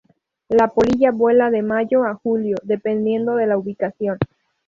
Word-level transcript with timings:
La 0.49 0.67
polilla 0.69 1.11
vuela 1.11 1.51
de 1.51 1.61
mayo 1.61 2.05
a 2.05 2.15
julio 2.15 2.55
dependiendo 2.63 3.35
de 3.35 3.45
la 3.45 3.59
ubicación. 3.59 4.17